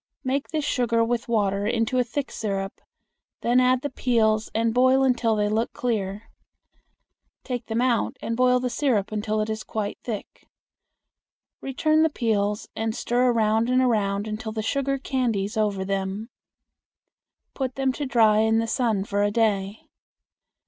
[0.23, 2.81] Make this sugar with water into a thick syrup;
[3.41, 6.31] then add the peels and boil until they look clear.
[7.43, 10.47] Take them out and boil the syrup until it is quite thick.
[11.61, 16.31] Return the peels and stir around and around until the sugar candies over them.
[17.53, 19.85] Put them to dry in the sun for a day.